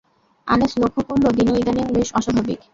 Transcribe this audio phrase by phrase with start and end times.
[0.47, 2.59] আনিস লক্ষ্য করল, দিনু ইদানীং বেশ অস্বাভাবিক।